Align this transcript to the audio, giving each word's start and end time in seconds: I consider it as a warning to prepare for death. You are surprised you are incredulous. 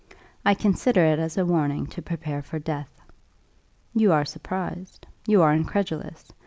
I 0.43 0.55
consider 0.55 1.05
it 1.05 1.19
as 1.19 1.37
a 1.37 1.45
warning 1.45 1.85
to 1.85 2.01
prepare 2.01 2.41
for 2.41 2.57
death. 2.57 2.89
You 3.93 4.11
are 4.11 4.25
surprised 4.25 5.05
you 5.27 5.43
are 5.43 5.53
incredulous. 5.53 6.33